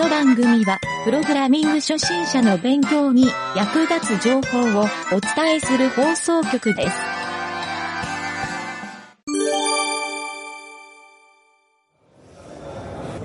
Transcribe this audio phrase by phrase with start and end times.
[0.00, 6.96] の番組は、プログラミング初心者の勉強に役立つ情報をお伝えする放送局です。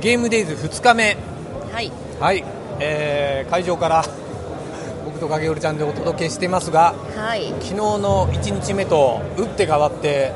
[0.02, 1.16] ゲームデイズ2日目
[1.72, 1.92] はい。
[2.20, 2.44] はい、
[2.82, 4.04] えー会場から
[5.06, 7.48] 僕と影織ちゃんでお届けしてますがはい。
[7.62, 10.34] 昨日の1日目と打って変わって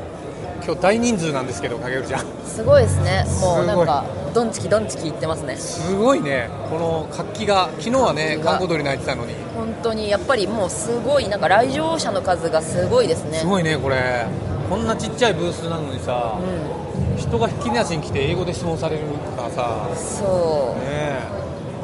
[0.64, 3.24] 今日大人数なんですけど影織ちゃんすごいですね。
[3.40, 5.56] もうなんすか、ドンチキドンチキ言ってますね。
[5.56, 13.38] すごいねこの活気が昨日はね観光鳥鳴いてたのに本当に、やっぱりもうすごい、なんか来場者の数がすごいですね。
[13.38, 14.26] すごいねこれ
[14.68, 19.04] こんなちっちゃいブースなのにさ、う人が引き出しに来て英語で質問される
[19.36, 19.96] からさん。
[19.96, 20.80] そう。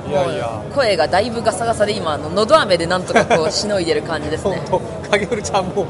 [0.09, 4.63] いやいや声がだいぶガサガサで今、あの、のど飴でなんとかこう、しのいでる感じです本ね。
[4.71, 4.79] 当
[5.11, 5.87] 影織ちゃんもう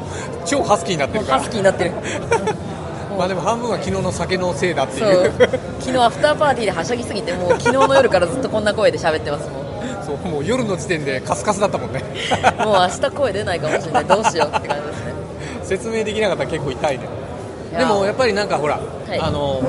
[0.47, 1.93] 超ハスキーになってるからハスキーになってる。
[3.17, 5.31] まあでも半分は昨日の酒のせいだってそいう。
[5.31, 5.33] う。
[5.81, 9.67] 昨日アフターパーティーではしゃぎすぎて、もう 昨日の夜からずっとこんな声で喋ってますもん。
[10.05, 12.03] そうもう夜の時点でカスカスだったもんね。
[12.65, 14.05] もう明日声出ないかもしれない。
[14.05, 15.15] どうしようって感じですね。
[15.65, 17.09] 説明できなかったら結構痛いね。
[17.77, 18.79] でもやっぱりなんかほら、
[19.09, 19.19] はい。
[19.21, 19.61] あの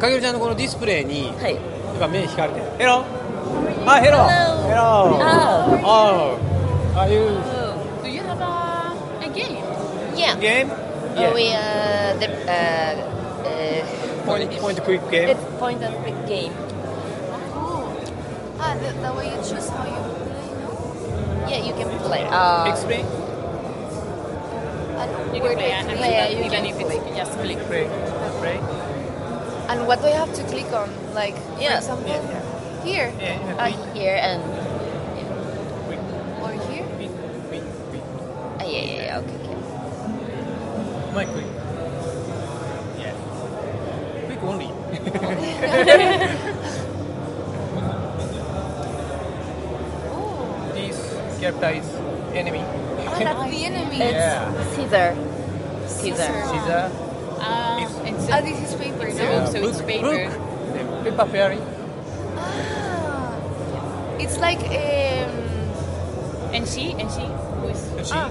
[0.00, 1.52] かげるちゃんのこのディスプレイに、はい。
[1.54, 1.60] やっ
[2.00, 2.62] ぱ目光れて。
[2.78, 3.02] ヘロ
[3.86, 6.36] あヘロヘロあ
[6.94, 7.20] ああいう
[8.02, 9.28] Do you have a, a
[10.38, 10.68] game?
[11.20, 11.28] Yeah.
[11.28, 11.52] Oh, we
[12.16, 12.94] the, uh,
[13.44, 15.28] uh, point, point and click game.
[15.28, 16.52] It's point and click game.
[16.56, 17.92] Oh, cool.
[18.58, 20.48] Ah, the, the way you choose how you play.
[21.50, 22.24] Yeah, you can play.
[22.24, 23.04] Uh, Explain.
[25.34, 27.02] You can play, and yeah, you even can if click.
[27.04, 27.58] it's just click.
[27.68, 27.86] Play.
[28.40, 28.58] Play.
[29.68, 30.90] And what do I have to click on?
[31.14, 31.80] Like, yeah.
[31.80, 32.84] for example, yeah, yeah.
[32.84, 33.64] here, yeah, yeah.
[33.64, 34.42] Uh, here, and
[41.14, 41.46] My quick
[42.98, 43.14] Yeah
[44.26, 44.70] Quick only
[50.12, 50.96] Oh, This
[51.40, 51.88] character is
[52.34, 53.96] enemy ah, that's the enemy.
[53.96, 54.64] It's Yeah.
[54.76, 55.08] Caesar.
[55.88, 56.30] Caesar.
[56.30, 56.32] Caesar.
[56.52, 56.66] She's
[57.40, 59.24] Uh, It's- it's Ah, a, this is paper, it's no?
[59.24, 60.28] a book, so it's book, paper.
[60.28, 61.04] book.
[61.04, 61.58] Paper Fairy
[62.36, 63.32] Ah,
[64.20, 65.32] it's like um.
[66.52, 68.28] And she, and she, who is, She, Ah.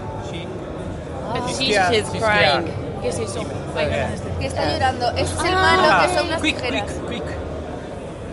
[1.39, 1.93] She but She's she's, scared.
[1.95, 2.65] she's She's crying.
[2.67, 3.03] scared.
[3.03, 4.05] yes, yes, so, I Yeah.
[4.05, 4.39] understand.
[4.39, 5.05] Que está llorando.
[5.17, 5.61] Ese es el Ah.
[5.61, 6.91] malo que son unas quick, tijeras.
[7.07, 7.37] quick, quick.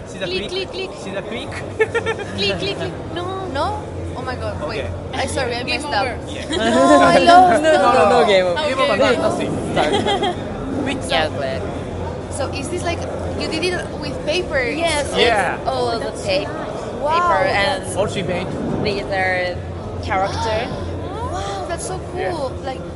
[0.06, 0.50] See the Click, quick?
[0.50, 0.90] click, click.
[1.02, 1.50] See the quick?
[2.36, 2.92] Click, click, click.
[3.14, 3.46] No.
[3.52, 3.78] No?
[4.16, 4.80] Oh my god, wait.
[4.84, 4.90] Okay.
[5.14, 6.02] I'm sorry, I Game messed up.
[6.06, 6.16] over.
[6.28, 6.44] yeah.
[6.56, 7.62] No, I lost.
[7.62, 8.44] No, no, no, no game.
[8.56, 9.16] Game over, Okay.
[9.16, 9.52] no, nothing.
[10.84, 10.98] quick.
[11.08, 11.60] Yeah, but
[12.32, 12.98] So is this like
[13.40, 14.60] you did it with paper?
[14.62, 15.56] yes, Yeah.
[15.56, 16.48] it's all of the tape,
[17.00, 18.46] Wow, paper, and All she made.
[18.82, 19.56] these are
[20.02, 20.68] character.
[21.36, 22.48] Wow, that's so cool.
[22.64, 22.95] Like, do you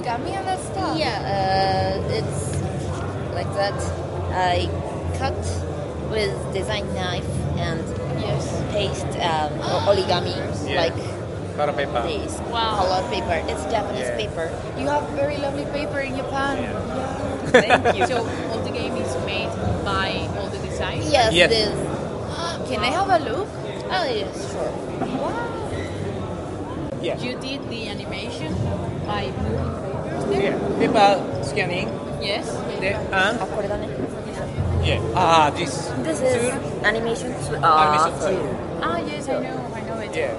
[0.00, 0.96] origami and that stuff?
[0.98, 2.60] Yeah, uh, it's
[3.34, 3.74] like that.
[4.32, 4.68] I
[5.18, 5.36] cut
[6.10, 7.28] with design knife
[7.58, 7.82] and
[8.20, 8.62] Yes.
[8.72, 10.34] paste um, o- origami
[10.68, 10.80] Yeah.
[10.82, 10.96] like
[11.56, 12.02] Color paper.
[12.02, 12.76] this Wow.
[12.76, 13.42] color paper.
[13.50, 14.16] It's Japanese Yeah.
[14.16, 14.50] paper.
[14.78, 16.62] You have very lovely paper in Japan.
[16.62, 17.50] Yeah.
[17.52, 18.06] Thank you.
[18.06, 18.16] So
[18.52, 19.50] all the game is made
[19.84, 21.02] by all the design.
[21.04, 21.50] yes, Yes.
[21.50, 21.74] this.
[22.68, 23.48] Can I have a look?
[23.90, 24.72] Oh yes, sure.
[25.18, 25.48] Wow.
[27.02, 27.16] Yeah.
[27.18, 28.54] You did the animation
[29.06, 29.89] by moving papers there.
[30.30, 30.56] Yeah.
[30.78, 31.88] People scanning.
[32.20, 32.46] Yes.
[32.80, 33.38] The, and.
[33.40, 33.46] Ah.
[34.84, 35.00] Yeah.
[35.14, 35.92] Ah, this.
[36.02, 36.56] This is tool.
[36.84, 37.32] animation.
[37.44, 38.48] Tw- uh, ah, animation tool.
[38.80, 40.16] Ah yes, I know, I know it.
[40.16, 40.32] Yeah.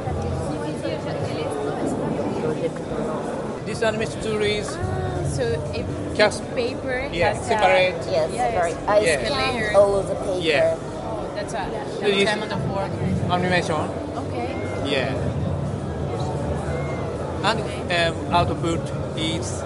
[3.65, 4.67] This animation tool is.
[4.73, 5.43] Ah, so
[5.77, 5.85] if
[6.17, 7.95] Cast, paper yeah, has separate.
[8.09, 8.77] Yes, yes, yes, separate.
[8.89, 10.39] I all of the paper.
[10.41, 10.75] Yeah.
[10.75, 12.91] Oh, that's a that's amount of work.
[13.31, 13.87] Animation.
[14.25, 14.49] Okay.
[14.89, 15.13] Yeah.
[17.41, 17.57] And
[17.89, 18.81] um, output
[19.17, 19.63] is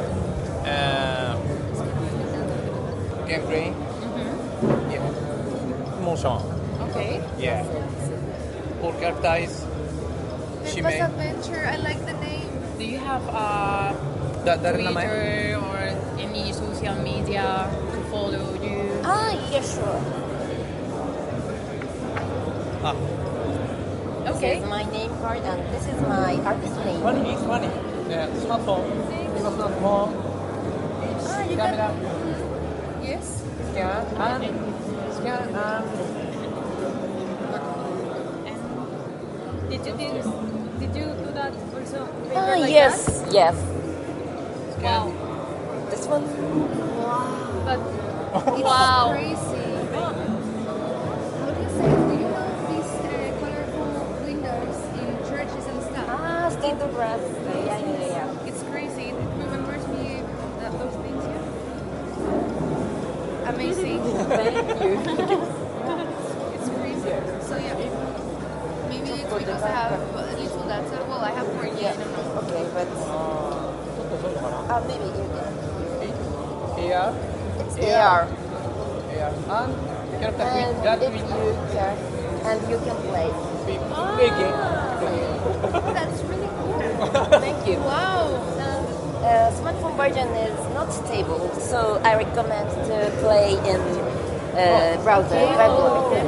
[3.26, 3.74] Gabriel.
[3.74, 4.92] Mm-hmm.
[4.92, 6.02] Yeah.
[6.06, 6.46] Monchamp.
[6.90, 7.22] Okay.
[7.38, 7.66] Yeah.
[8.82, 9.66] Polkar is.
[10.66, 10.82] She.
[10.82, 11.66] Adventure.
[11.66, 12.50] I like the name.
[12.78, 15.78] Do you have uh, a da, Twitter or
[16.20, 19.02] any social media to follow you?
[19.04, 20.02] Ah, yeah, sure.
[22.86, 22.96] Ah.
[24.36, 24.60] Okay.
[24.60, 27.02] This is my name card and this is my artist name.
[27.02, 27.64] One is one.
[28.10, 28.86] Yeah, smartphone.
[29.10, 30.10] It was not more.
[31.26, 31.90] Ah, you camera.
[31.90, 32.25] Can...
[33.76, 34.08] Yes.
[34.10, 35.86] Scan and scan and
[39.70, 40.24] Did you did,
[40.80, 42.06] did you do that also?
[42.30, 43.56] paper Ah, like yes, yes.
[44.80, 44.84] That?
[44.84, 45.12] Wow.
[45.90, 46.24] This one.
[47.66, 47.80] But
[48.56, 49.12] It's Wow.
[49.12, 49.66] crazy.
[51.42, 52.16] How do you say?
[63.66, 63.98] greasy.
[64.30, 64.94] Thank you.
[66.54, 67.14] it's greasy.
[67.48, 67.74] So yeah,
[68.90, 71.80] maybe it's because I have a little that's a, Well, I have more years.
[71.80, 72.42] Yeah.
[72.46, 73.74] Okay, but uh,
[74.88, 75.54] maybe you can.
[76.76, 77.14] AR.
[77.60, 78.28] It's AR.
[78.28, 79.36] AR.
[79.50, 79.74] And
[80.22, 81.28] can play and that if with you
[81.74, 81.98] can,
[82.46, 83.30] and you can play.
[83.66, 83.78] Play
[84.18, 84.42] big ah.
[84.42, 84.58] game.
[85.94, 86.80] That's really cool.
[87.40, 87.78] Thank you.
[87.78, 88.65] Wow.
[89.26, 93.82] Uh, smartphone version is not stable, so I recommend to play in
[94.54, 95.34] uh, browser.
[95.36, 96.22] web browser.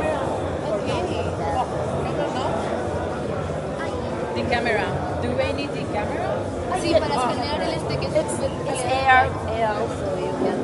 [4.34, 4.86] The camera.
[5.22, 6.28] Do I need the camera?
[6.82, 8.34] Sí, para escanear el este que es It's,
[8.66, 10.58] it's AR, AR, so you can.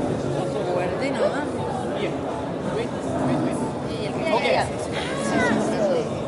[0.74, 1.42] Fuerte, nada.
[2.02, 2.12] yeah
[2.76, 2.90] wait
[3.28, 3.58] wait wait
[4.02, 4.54] Yeah, Okay.
[4.54, 4.68] yeah.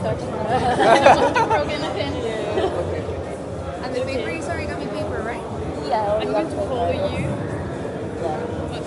[0.00, 1.50] broken pen.
[6.24, 7.28] I'm going to follow you.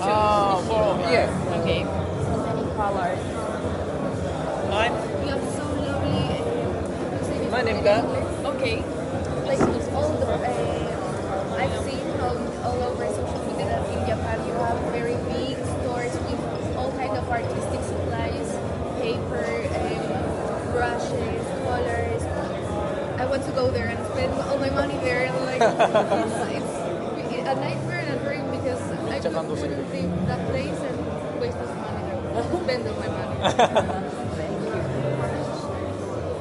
[0.02, 1.30] ah for yeah
[1.62, 1.86] Okay.
[1.86, 3.22] So many colors.
[4.74, 6.18] my You have so lovely.
[6.34, 7.86] uh, my name is
[8.58, 8.82] Okay.
[9.46, 9.62] Like
[9.94, 14.80] all the, uh, I've seen all, all over social media that in Japan you have
[14.98, 16.42] very big stores with
[16.76, 18.50] all kind of artistic supplies,
[18.98, 19.46] paper,
[19.78, 22.24] um, brushes, colors.
[23.22, 25.26] I want to go there and spend all my money there.
[25.30, 26.88] And like, it's, it's
[27.48, 28.48] a nightmare and a dream
[29.18, 29.70] because I could, Japan does it.
[29.70, 30.98] wouldn't leave that place and
[31.42, 32.44] waste this money there.
[32.64, 33.38] spend all my money.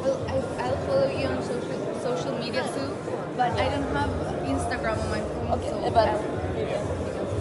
[0.03, 2.91] Well, I, I'll follow you on social social media too,
[3.37, 4.11] but I don't have
[4.45, 5.49] Instagram on my phone.
[5.57, 6.09] Okay, so but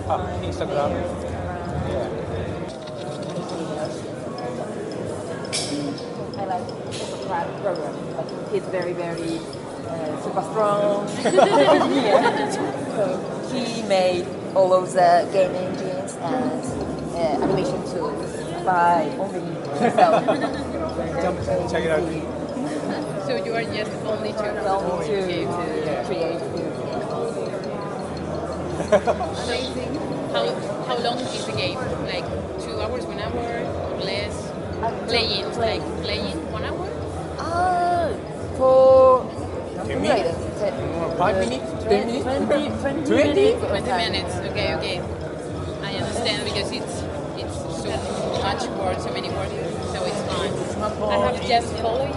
[0.07, 0.91] ah, Instagram
[6.37, 7.93] I like the program.
[8.17, 9.39] Like he's very, very
[9.87, 11.07] uh, super strong.
[12.95, 13.19] So
[13.53, 16.61] he made all of the game engines and
[17.15, 18.31] uh, animation tools
[18.63, 19.39] by only
[19.79, 20.25] himself.
[21.21, 22.05] Jump, check it out.
[23.27, 24.39] So you are just only two.
[24.65, 26.71] Only to, to create new
[28.95, 29.95] amazing.
[30.31, 30.45] How,
[30.87, 31.77] how long is the game?
[32.05, 32.25] Like
[32.61, 34.51] two hours, one hour, or less?
[35.07, 36.87] Playing, like playing one hour?
[37.39, 38.09] Ah,
[38.57, 39.25] for
[39.85, 40.59] Ten minutes?
[40.59, 41.74] Ten- Five minutes?
[41.87, 42.23] Ten minutes?
[42.25, 43.33] 20, 20, 20?
[43.33, 43.61] minutes.
[43.61, 44.35] 20 minutes.
[44.49, 44.97] Okay, okay.
[45.83, 46.95] I understand because it's
[47.37, 49.53] it's so much work, so many words,
[49.93, 50.49] so it's fun.
[51.11, 52.13] I have to just follow you.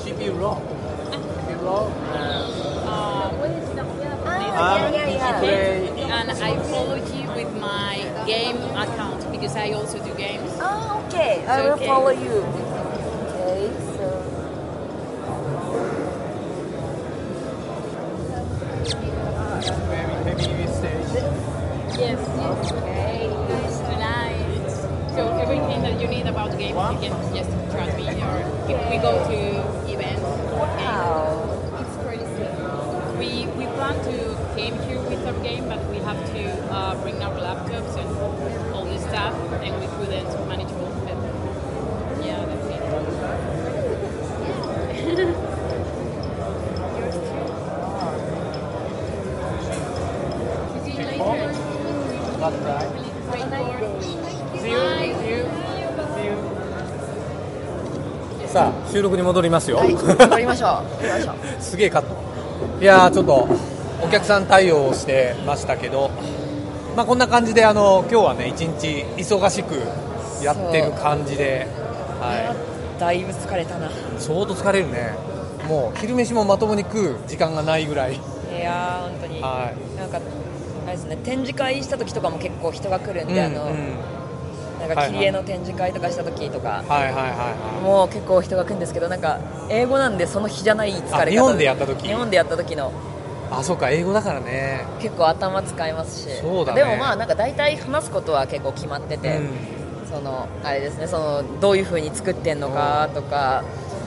[0.00, 3.84] CPU raw CPU raw Uh, what is the,
[4.56, 5.38] Ah, yeah, yeah, yeah.
[5.40, 10.50] play and I follow you with my game account because I also do games.
[10.60, 11.44] Ah, okay.
[11.46, 11.86] I will Okay.
[11.86, 12.36] follow you.
[13.34, 14.06] Okay, so.
[19.90, 21.24] maybe maybe we stage
[21.96, 22.18] Yes.
[22.74, 23.28] Okay.
[23.48, 25.14] Nice, Tonight.
[25.14, 28.08] So everything that you need about games, you can just trust me.
[28.20, 30.22] Or if we go to events,
[30.58, 31.46] Wow.
[31.78, 32.50] It's crazy.
[33.18, 36.42] we we plan to came here with our game, but we have to
[36.74, 38.10] uh, bring our laptops and
[38.74, 40.33] all this stuff, and we couldn't
[58.94, 60.80] 収録に戻りますよ、はい、戻りましょ
[61.58, 61.58] う。
[61.60, 62.14] すげえカット
[62.80, 63.48] いやーちょっと
[64.00, 66.10] お客さん対応をしてましたけど
[66.94, 69.74] まあこんな感じであの今日はね一日忙しく
[70.44, 71.66] やってる感じで、
[72.20, 72.54] は
[73.00, 73.86] だいぶ疲れたな。
[73.86, 75.14] い、相当疲れるね。
[75.66, 78.12] もう昼飯もまともに食う時間がないぐらい。
[78.12, 78.16] い
[78.60, 79.40] やー、本当に。
[79.40, 80.20] はなんか、
[80.86, 84.13] あれですね、展示会した時とかも結構人が来るんで、あの、うんうん
[84.88, 89.38] なんか切り絵の展示会とかした時とか、はいはいはいはもう結構人が来るんですけど、なんか
[89.70, 92.06] 英語なんでその日じゃない疲れ日本でやった時？
[92.06, 92.88] 日本でやった時の。
[92.88, 92.92] い
[93.50, 94.84] あそうか英語だからね。
[95.00, 96.82] 結構頭使いますし、そうだね。
[96.82, 99.50] でもまあなんか大体話すことは結構決まってて、うん。
[100.10, 103.64] そのあれですねそのどういう風に作ってんのかとか、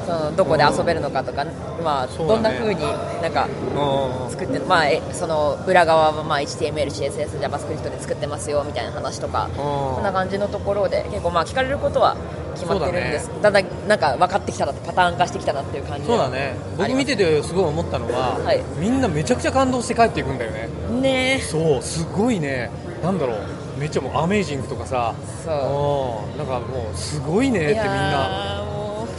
[0.07, 1.45] そのどこで遊べるのかとか、
[1.83, 2.81] まあどんな風に
[3.21, 12.15] なんかうん作ってまあえその裏側はまあ HTML、CSS、JavaScript で作ってますよみたいな話とか、こんな感じのところで結構まあ聞かれることは
[12.55, 13.29] 決まってるんです。
[13.41, 16.55] だ,、んだんなんか分かってきたなパターン化してきたなっていう感じそうだね。
[16.77, 18.63] 僕見ててすごい思ったのは、はい。
[18.79, 20.69] みんなめちゃくちゃ感動して帰っていくんだよね。
[20.87, 21.39] てね。
[21.41, 22.71] そうすごいね。
[23.03, 23.39] なんだろう。
[23.77, 25.13] めっちゃもうアメージングとかさ。
[25.43, 26.31] そう。
[26.31, 28.66] うんなんかもうすごいねってみんな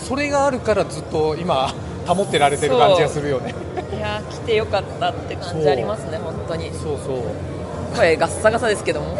[0.09, 1.69] それがあるからずっと今
[2.07, 3.55] 保ってられてる感じがするよね。
[3.93, 3.97] う。
[3.97, 6.71] いやー来てよかったって感じありますね本当に。
[6.73, 7.95] そうそう。
[7.95, 9.17] 声ガッサガサですけども。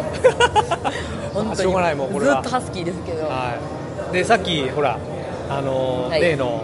[1.31, 1.55] 本当に。
[1.57, 2.41] しょうがないもうこれは。
[2.41, 3.53] ずっとハスキーですけど、は
[4.09, 4.13] い。
[4.13, 4.97] でさっきほら
[5.47, 6.21] あのーはい。
[6.21, 6.63] 例の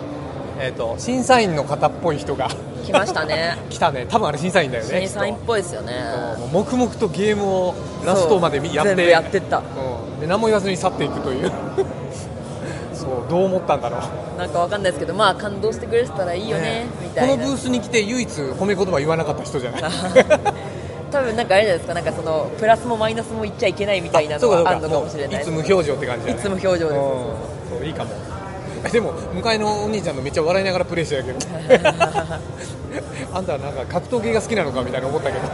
[0.57, 2.47] えー、と審査員の方っぽい人が
[2.83, 3.57] 来ましたね。
[3.69, 4.07] 来たね。
[4.09, 5.93] 多分あれ審査員だよね審査員っぽいですよね。
[6.51, 9.07] 黙々とゲームをラストまで見やって。
[9.07, 9.57] やってった。
[9.57, 9.61] う
[10.17, 11.51] ん、で何も言わずに去っていくという
[13.35, 14.37] どう思ったんだろう。
[14.37, 17.33] なんかわかんないですけどまあ感動してくれてたらいいよねみたいな。
[17.35, 19.81] このブースに来て唯一褒め言葉言わなかった人じゃない。
[21.11, 26.39] 多分なんかあれじゃないですかなんかそのプラスもマイナスも言っちゃいけないみたいなのがあるのかもしれないいつ無表情って感じだね。
[26.39, 26.85] いつ無表情です。
[26.85, 26.93] うん。
[26.93, 28.11] そういいかも。
[28.85, 31.39] え でも向かいのお兄ちゃんのめっちゃ笑いながらプレイしてたけど。
[33.33, 35.47] あんたはなんか格闘技が好きなのかみたいな思ったけど。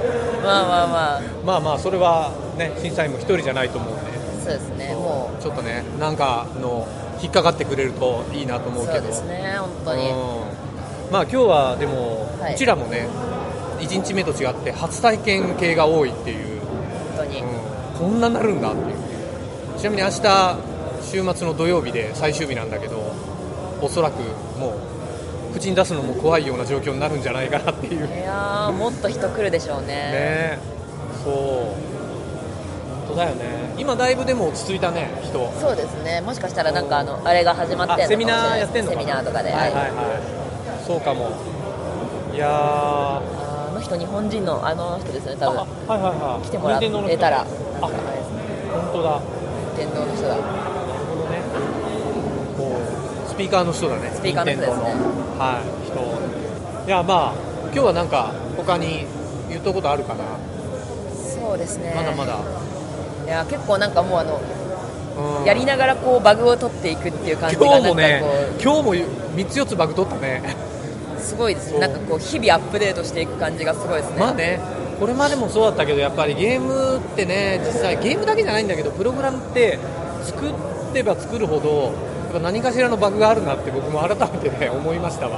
[0.43, 1.21] まあまあまあ。
[1.43, 4.21] まあまあそれはね審査員も一人じゃないと思うんで。
[4.43, 6.88] そうですねもちょっとねなんかの
[7.21, 8.99] 引っかかってくれるといいなと思うけど。
[8.99, 10.09] うそうですね本当に。
[10.09, 10.15] うん。
[11.11, 12.55] まあ今日はでも、はい。
[12.55, 13.07] うちらもね
[13.79, 16.61] 1日目と違って初体験系が多いっていう、
[17.15, 17.99] 本当に、うん。
[17.99, 18.95] こんななるんだっていう。
[19.77, 20.57] ちなみに明日
[21.01, 23.13] 週末の土曜日で最終日なんだけど
[23.81, 24.21] おそらく
[24.59, 24.75] も
[25.49, 28.07] う口に出すのも怖いような状況になるんじゃないかなっていう。
[28.07, 29.87] ねいやーもっと人来るでしょうね。
[29.89, 30.59] え
[31.23, 31.33] そう。
[31.33, 31.90] 本
[33.12, 33.46] 当だよね。
[33.77, 36.22] 今だいぶでも落ち着いたね人そうですね。
[36.22, 39.91] もしかしたらなんかあのあれが始まってセミナーやってんのセミナーとかで、はいはいはい。
[40.86, 41.30] そうかも。
[42.34, 42.51] いやー。
[42.51, 45.60] あの人日本人のあの人ですよね多分。
[45.60, 46.46] あはいはいはい。
[46.46, 47.41] 来てもらえたら。
[47.41, 47.46] あ
[47.82, 47.91] 本
[48.94, 49.22] 当だ。
[49.77, 50.30] 天皇の人だ。
[50.30, 50.41] なる
[51.08, 51.41] ほどね。
[52.58, 52.80] こ
[53.27, 54.12] うスピーカーの人だね。
[54.13, 54.84] スピーカーの人ですね。
[55.38, 55.63] はい。
[55.88, 56.01] 人。
[56.88, 57.34] いやまあ
[57.74, 59.06] 今日はなんか他に
[59.50, 60.24] 言ったことあるかな、
[61.13, 61.94] そうですね。
[61.96, 62.36] まだまだ、い
[63.31, 64.39] や結構なんかもうあの
[65.39, 65.45] うん。
[65.45, 68.23] やりながらこうバグを取っていくっていう感じがなんかこ今日もね
[68.59, 70.41] う 今日も3つ4つバグ取ったね。
[71.19, 71.79] すごいですね。
[71.79, 74.15] なんかこう日々アップデートしていく感じがすごいですね。
[74.19, 74.59] まあね
[75.00, 79.79] これまでもそうだったけどやっぱりゲームってね実際ゲームだけじゃないんだけどプログラムって
[80.23, 80.45] 作
[80.93, 85.38] れば作るほどやっぱ何かしらのバグがあるなって僕も改めてね思いましたわ。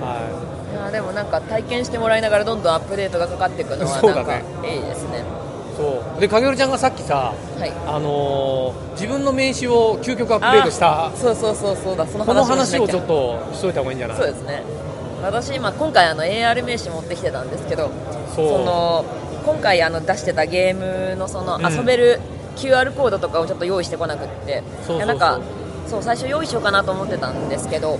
[0.00, 0.46] はい。
[0.76, 4.44] やでもなんか体験してもらいながらどんどんアップデートがかかっていくのはなんかね。
[4.62, 5.18] いいですね。
[5.18, 5.45] い
[5.76, 6.20] そう。
[6.20, 7.72] で影織ちゃんがさっきさはい。
[7.86, 12.06] あのー自分の名刺を究極アップデートしたあそうそうそうそうだ。
[12.06, 14.16] そのこの話をちょっとしといた方がいいんじゃない？
[14.16, 14.62] そうですね。
[15.22, 17.90] 私今今回あの AR 名刺持ってきてたんですけど
[18.34, 18.46] そう。
[18.64, 19.04] の
[19.44, 21.72] 今回あの出してたゲームのそのうん。
[21.72, 22.20] 遊べる
[22.56, 24.62] QR コードとかをちょっと用意してこなくって、
[25.04, 25.40] なんか
[25.86, 27.98] そう最初用意しようかなと思ってたんですけど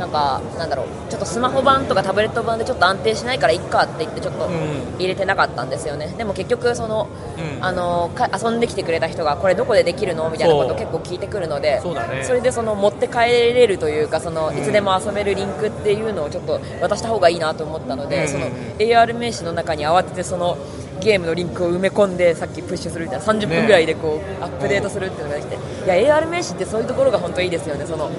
[0.00, 4.98] なんかなんだろうちょっとスマホ版とかタブレット版でちょっと安定しないからいっかって言ってちょっとうん。
[4.98, 6.08] 入れてなかったんですよね。
[6.18, 7.64] でも結局その、うん。
[7.64, 12.00] あのか遊んできてくれた人がこれどこでできるのみたいなことを結構聞いてくるのでそね。
[12.32, 14.58] れでその持って帰れるというかそのうん。
[14.58, 18.46] いつでも遊べるリンクっていうのをちょっと渡した方がいいなと思ったので、うんその
[18.78, 20.56] AR 名刺の中に慌ててその
[21.00, 25.54] ゲームのリンクを埋め込んでさっきプッシュするみたいな30分ぐらいでこう、アップデートするっていうのができて。
[25.54, 27.86] いや AR 名刺ってそういうところが本当いいですよね。
[27.86, 28.10] その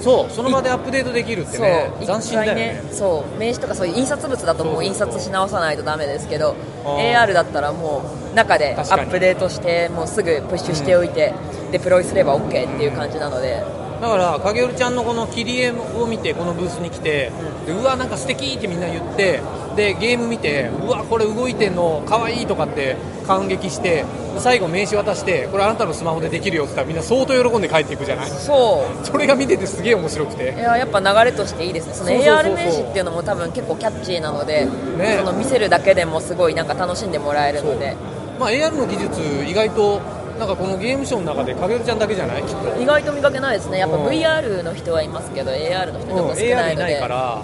[0.00, 2.82] そうその場でアップデートできるってね一斬新だよ回ね。
[2.92, 11.32] そう名刺とかそういう印刷物だともう印刷し直さないとダメですけど AR だったらもう中でアップデートしてもうすぐプッシュしておいて、
[11.72, 13.64] デプロイすれば OK っていう感じなので、
[14.00, 17.32] だから影織ちゃんのこの切り絵を見てこのブースに来て、
[17.64, 19.40] でうわなんか素敵ってみんな言って
[19.74, 24.04] でゲーム見てうわこれ動いてんの可愛いとかって感激して
[24.40, 28.30] 最後名刺渡してこれあなたのスマホでできるよって言ったらみんな相当喜んで帰っていくじゃない？
[28.30, 29.06] そう。
[29.06, 31.94] それが見ててすげえ面白くいてややっぱ流れとしていいですね。
[31.94, 35.16] その AR 名刺っていうのも多分結構キャッチーなので、ね。
[35.18, 37.96] その見せるだけでもすごいなんか楽しんでもらえるので。
[38.38, 40.00] まあ AR の技術意外と
[40.38, 42.42] なんかこのゲームショーの中で影織ちゃんだけじゃない？
[42.42, 43.78] きっと、意外と見かけないですね。
[43.78, 44.06] やっぱうん。
[44.06, 47.42] VR の人はいますけど AR の人と少 AR ないので、いないから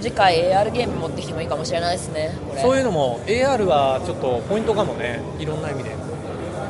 [0.00, 5.96] 次回 AR ゲーム持ってきてもいいかもしれないですねそういうのも AR はちょっとポイントかもねいろんな意味で。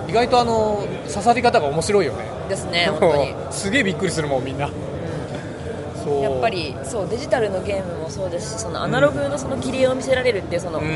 [0.09, 2.25] 意外とあの刺さり方が面白いよね。
[2.49, 3.35] ですね 本当に。
[3.51, 4.71] すげえびっくりするもんみんな
[6.23, 10.87] やっぱりそうデジタルのゲームもそうですしそのアナログのその切り絵を見せられるっていうその、うん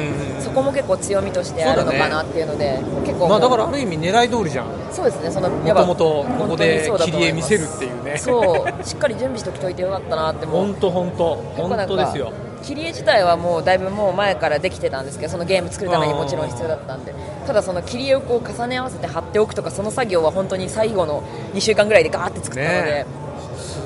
[0.40, 4.66] そこも結構強みとしてあるのかなっていうので結構まあだからもある意味狙い通りじゃん。
[4.66, 6.04] うそうですねそのもともと
[6.38, 8.18] ここで切り絵見せるっていうね。
[8.18, 11.36] そうしっかり準備しておきといてよかったなって本当本当。
[11.56, 12.32] 本当ですよ。
[12.62, 17.14] 切り絵自体はもうだいぶもう前からできてたんですけどそのゲーム作るためにもちろん必要だったんで。
[17.46, 21.22] ただその切り絵をこう重ね合わせて貼っておくとかその作業は本当に最後の
[21.54, 23.06] 2週間ぐらいでガーって作ったので、ね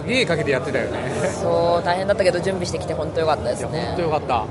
[0.02, 0.98] すげえかけてやってたよね。
[1.40, 3.86] そう大変だったけど準備してきて本当よかったですね。
[3.88, 4.44] 本当よかった。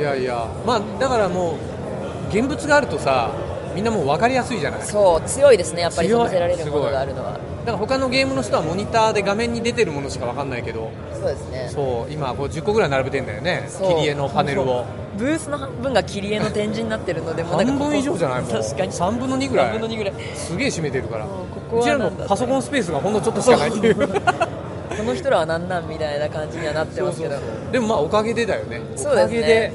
[0.00, 0.46] いやいや。
[0.66, 3.30] まあだからもう現物があるとさ
[3.74, 4.80] みんなもう分かりやすいじゃない。
[4.80, 7.38] だかそう強いですねやっぱり見せられるものがあるのは。
[7.64, 10.90] ら他のゲームの人はモニターで画面に出てるものしか分かんないけど
[11.22, 11.70] そうですね。
[11.72, 13.68] そう今こう10個ぐらい並べてんだよね。
[13.70, 14.84] 切り絵のパネルを。
[15.16, 18.50] ブースの半分が切り絵の展示になってるので半分以上じゃないもう。
[18.50, 18.92] 確かに。
[18.92, 19.66] 3分の2ぐらい。
[19.68, 20.14] 3分の2ぐらい。
[20.34, 21.26] すげえ占めてるから。
[21.70, 23.94] こちらのパソコンスペースがほんのちょっとしかないっていう。
[23.94, 27.36] 本この人らは何なんみたいな感じにはなってますけど。
[27.70, 28.80] でもまあおかげでだよね。
[28.94, 29.12] そうですね。
[29.12, 29.72] おかげで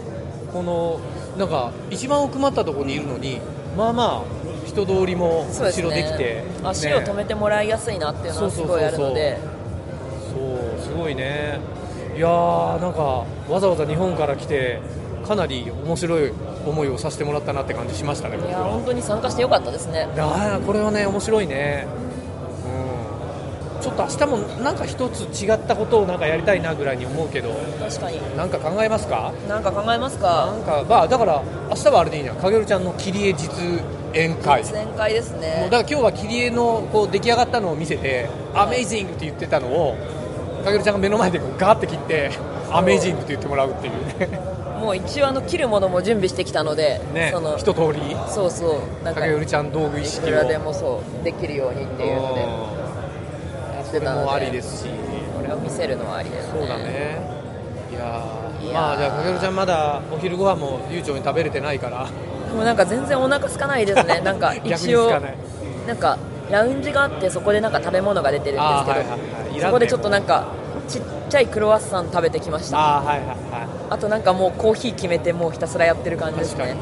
[0.52, 1.00] この
[1.38, 3.40] なんか一番奥まったところにいるのに
[3.78, 4.22] まあまあ
[4.66, 9.38] 人通りも後ろできて、足を止めてもらいやすいなっていうのはすごいあるので。
[9.38, 9.57] そうす
[10.98, 11.60] ごいね。
[12.16, 14.80] いやーなんかわざわざ日本から来て
[15.28, 16.32] かなり面白い
[16.66, 20.10] 思いをさせてもらったなって感じしましたねいや本当に参加してよかったですね。
[20.16, 21.86] いやーこれはね面白いね。
[22.66, 23.82] うん。
[23.82, 28.20] ちょっと明日もなんか一つ違ったことをなんかやりたいなぐらいに思うけど確かに。
[28.36, 29.32] なんか考えますか？
[29.48, 33.50] なんか考えますなかんかまあだから明日はあれでいいな影るちゃんの切り絵実
[34.14, 34.64] 演会。
[34.64, 39.96] 実演会ですもうねだから今日は切り絵のこう出来上がったのを見せて「アメイジング」って言ってたのを
[40.68, 42.32] 影るちゃんが目の前でガーって切って
[42.72, 43.94] 「アメイジング」って言ってもらうっていう。
[44.20, 48.16] ねもう一応あの切るものも準備してきたのでねその一通り。
[48.28, 49.04] そうそう。
[49.04, 50.30] なんか影るちゃん道具い意識を。
[50.30, 52.48] くらでもそうできるようにっていうのでや
[53.84, 54.90] ってたのでもありですし。
[55.36, 56.60] これを見せるのはありですね。
[56.60, 57.18] そうだね。
[57.92, 58.24] いや
[58.72, 62.06] まあじゃあ影るちゃんまだお昼ご飯も悠長に食べれてないから。
[62.54, 64.22] もうなんか全然お腹空かないですね。
[64.24, 65.10] なんか一応
[65.88, 66.20] なんか
[66.52, 69.20] ラウンジがあってそこでなんか食べ物が出てるんですけど、はいはいはい
[69.60, 70.46] そこでちょっとなんか
[70.88, 72.78] ちっちゃいクロワッサン食べてきました。
[72.78, 73.38] ああはいはいはい。
[73.90, 76.76] あとなんかもうコーヒー決めてもうひたすらやってる感じですね。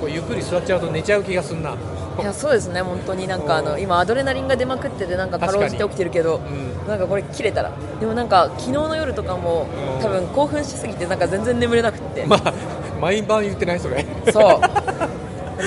[0.00, 1.74] こうゆっくり座っちゃうと寝ちゃう気がすんな。
[2.20, 6.40] いやそうですね本当になんかあの今アドレナリンが出まくっててなんかかろうじて起きてるけど、
[6.86, 7.72] うなんかこれ切れたら。
[7.98, 12.52] でもなんか昨日の夜とかもうん多分興奮しすぎてなんか全然眠れなくって、まあ
[13.00, 14.06] 毎晩言ってないそれ。
[14.32, 14.60] そう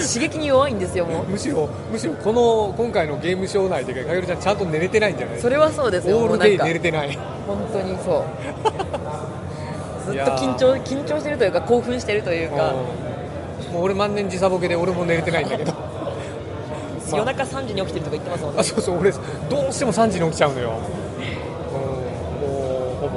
[0.02, 1.26] 刺激に弱いんですよもう。
[1.28, 5.40] むしろむしろこの今回のゲームショー内でかよるちゃんちゃんと寝れてないんじゃない？
[5.40, 7.18] それはそうですよオールデイ寝れてない。
[7.48, 10.12] 本当にそう。
[10.12, 12.74] ずっと緊張緊張してるというか興奮してるというか。
[12.74, 12.76] う
[13.72, 13.74] ん。
[13.74, 15.74] もう俺万年時差ボケで俺も寝れてないんだけど。
[17.12, 18.60] 夜中3時に起きてるとか言ってますもんね。
[18.60, 19.18] あそうそう俺ど
[19.70, 20.74] うしても3時に起きちゃうのよ、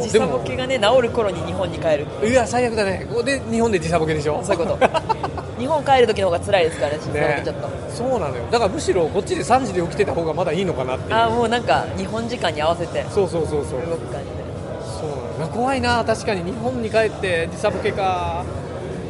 [0.00, 2.06] 時差ボケがね治る頃に日本に帰る。
[2.28, 3.04] いや最悪だね。
[3.08, 4.40] ここで日本で時差ボケでしょ？
[4.44, 4.78] そういうこと
[5.60, 7.42] 日本帰る時の方が辛いですからねね。
[7.44, 8.44] ケちょっと、そうなのよ。
[8.50, 13.04] だからむしろこっちで3時で起きてた方がまだいいのかなってああもうなんか日本時間に合わせて。
[13.10, 13.80] そうそうそうそう。
[13.82, 14.40] 動く感じで
[14.82, 16.02] そうなの怖いな。
[16.04, 18.44] 確かに日本に帰って時差ボケか。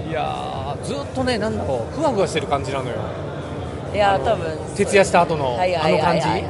[0.09, 1.95] いやーずっとねなんだろう。
[1.95, 2.97] ふわふわしてる感じなのよ。
[3.95, 6.27] いやー多分徹夜した後のあの感じ。
[6.27, 6.45] はい、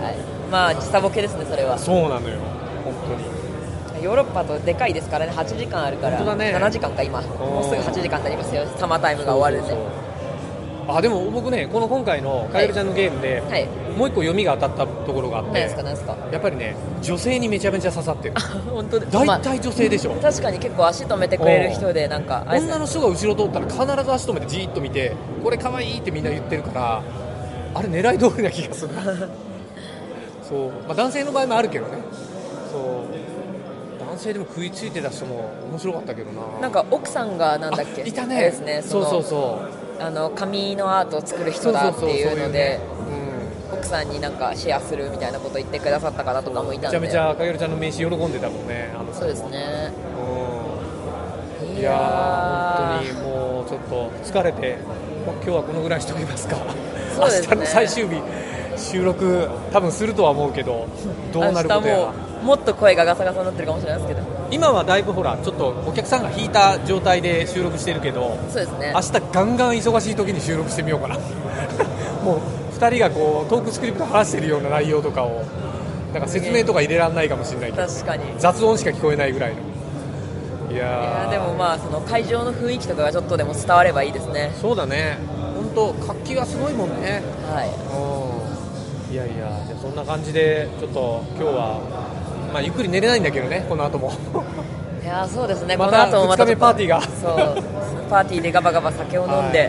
[0.51, 1.79] まあ時差ボケですねそれは。
[1.79, 2.39] そうなのよ。
[2.85, 3.40] 本当に
[4.03, 5.33] ヨーロッパとでかいですからね。
[5.33, 6.35] 8時間あるから。
[6.37, 6.55] ね。
[6.57, 7.21] 7時間か今。
[7.21, 8.67] もうすぐ8時間になりますよ。
[8.77, 9.77] サマータイムが終わるんで。
[10.89, 13.69] あでも僕ねこの今回のカエルちゃんのゲームで、はい。
[13.97, 15.61] もう一個読みが当たったところがあっ何て。
[15.61, 16.17] ですか何ですか？
[16.33, 18.35] やっぱりね女性にめちゃめちゃ刺さってる。
[18.71, 27.03] 本当でまあ大体女性でしょ、確かに結構足止めてくれる人でなんか女の人が後ろ通ったら必ず足止めてじーっと見てこれ可愛いってみんな言ってるから
[27.75, 28.95] あれ狙い通りな気がする
[30.43, 31.99] そう、まあ、男性の場合もあるけどね。
[32.73, 33.30] そう
[34.11, 36.43] 男性でも食いついてた人も面白かったけどな。
[36.61, 38.03] なんか奥さんがなんだっけ？
[38.03, 38.41] あいたね。
[38.41, 39.61] ですねそうそううそ
[40.01, 40.03] う。
[40.03, 42.81] あの紙のアートを作る人だっていうので
[43.73, 46.99] 奥さんになんかシェアするみたいなこと言ってくださった方とかもいたんで。
[46.99, 49.93] めちゃめちゃかげるちゃんの名刺喜んでたもんねあのそうですね。
[51.63, 51.77] うん。
[51.79, 52.97] いやー。
[52.97, 54.79] 本当にもうちょっと疲れて
[55.25, 56.57] 今日はこのぐらいにしておきますか。
[57.15, 57.49] そうですね。
[57.51, 58.21] 明日の最終日
[58.77, 60.89] 収録多分するとは思うけど
[61.33, 64.41] どうなることやらももっと声がガサガサになってるかもしれないですけど。
[64.51, 68.93] 今はだいぶほらちょっとお客さんが引いた状態で収録してるけどそうですね。
[68.95, 71.15] 明日ガンガン忙しい時に収録してみようかな。
[72.25, 72.41] もう
[72.77, 75.43] 2人がこうトークスクリプト話してるような内容とかを
[76.13, 78.25] なんか説明とか入れられないかもしれないけど確かに。
[78.25, 79.71] い雑音しか聞こえないぐらいの。
[80.75, 84.53] いやでもまあその会場の雰囲気とかがちょっとでも伝わればいいですね。
[84.61, 85.19] そうだね。
[85.55, 87.23] 本当活気がすごいもんね。
[87.53, 87.69] はい。
[89.09, 89.15] うん。
[89.15, 89.35] いやいや
[89.67, 91.81] じゃあそんな感じでちょっと今日は
[92.53, 94.13] まあゆっくり寝れないんだけどねこの後も。
[95.03, 95.77] いやそうですね。
[95.77, 97.01] またこの後もまた二日目パーティーが。
[97.03, 97.63] そう。
[98.11, 99.65] パーティーでガバガバ酒を飲んで、は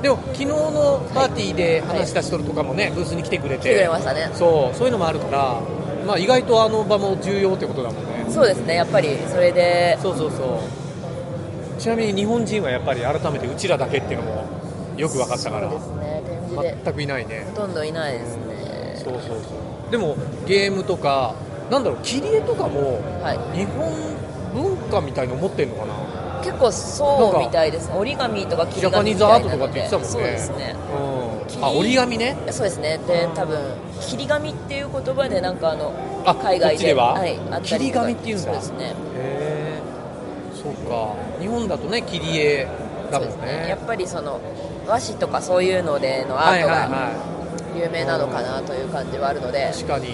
[0.00, 0.02] い。
[0.02, 3.60] でも昨日のパーティーで話した人とかもね、ブースに来てくれて。
[3.60, 4.30] 来てくれましたね。
[4.34, 4.76] そう。
[4.76, 5.60] そういうのもあるから、
[6.06, 8.26] まあ、意外とあの場も重要ってことだもんね。
[8.28, 8.74] そうですね。
[8.74, 9.96] やっぱりそれで。
[10.02, 10.60] そうそうそ
[11.76, 11.80] う。
[11.80, 14.44] ちなみに日本人はやっぱり改めてうちらだけっていうのも
[14.96, 15.70] よく分かったから。
[15.70, 16.76] そうですね。
[16.84, 17.46] 全くいないね。
[17.54, 19.00] ほとんどいないですね。
[19.04, 19.34] そうそうそ
[19.88, 19.90] う。
[19.90, 21.34] でもゲームとか
[21.72, 23.38] なんだろう切り絵とかもはい。
[23.56, 23.88] 日本
[24.52, 25.94] 文化みたいの持ってんのかな？
[26.44, 30.10] 結構そうみたいです折り紙とか切ジャパニーズアートとかって言ってたもんね。
[30.10, 30.76] そうですね。
[31.56, 32.36] うん、あ折り紙ね？
[32.50, 32.98] そうですね。
[33.06, 33.58] で多分
[34.02, 35.94] 切り紙っていう言葉でなんかあの
[36.26, 37.14] あ海外では？
[37.14, 38.44] はい、あ切り紙っていうんだ。
[38.44, 38.84] そうですね。
[38.84, 39.80] へえ。
[40.62, 41.14] そうか。
[41.40, 42.68] 日本だとね切り絵
[43.10, 43.46] だもんね。
[43.46, 43.68] ね。
[43.70, 44.40] やっぱりその
[44.86, 47.32] 和紙とかそういうのでのアートはいはいはが
[47.82, 50.08] 有名なのかなという感じはあるので、い確かに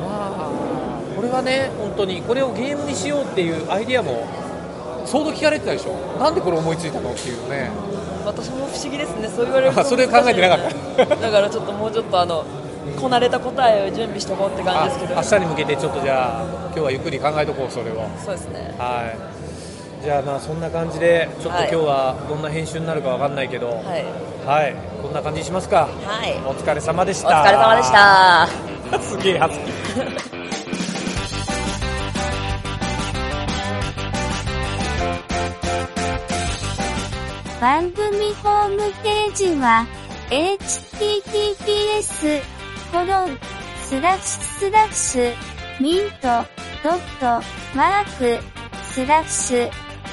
[0.00, 1.32] まあ。
[1.32, 4.26] がね本当にこれをゲームにしようっていうアイディアも
[5.06, 5.94] 相当聞かれてたでしょ。
[6.18, 7.70] なんでこれ思いついたのっていうね。
[8.26, 9.28] 私も不思議ですね。
[9.28, 11.06] そう言われるとあそれ考えてなかった。
[11.06, 12.44] ただからちょっともうちょっとあの
[13.00, 15.18] こなれた答えを準備しておこうって感じですけど。
[15.18, 18.06] あ明日に向けてちょっとじゃあ今日はゆっくり考えとこうそれを。
[18.22, 18.74] そうですね。
[18.78, 19.10] は
[20.00, 20.04] い。
[20.04, 21.68] じゃあまあそんな感じでちょっと今はい。
[21.70, 23.68] 日はどんな編集になるかわかんないけど。
[23.68, 24.04] はい。
[24.46, 25.88] はい、こんな感じにしますか。
[26.04, 26.34] はい。
[26.46, 30.32] お疲れ様でしおた疲れ様でしたすげえハスキー
[37.62, 39.86] 番組ホームページは、
[40.30, 41.32] https,
[42.90, 43.38] コロン、
[43.84, 45.32] スラッシュスラッシュ、
[45.80, 46.44] ミント、
[46.82, 47.40] ドット、
[47.76, 48.42] マーク、
[48.82, 49.70] スラッシュ、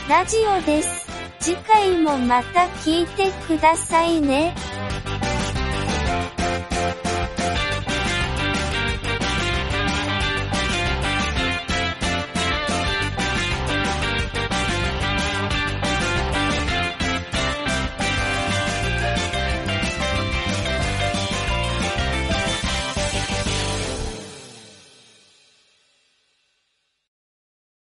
[0.07, 1.09] ラジオです。
[1.39, 4.53] 次回もまた聞いてくださいね。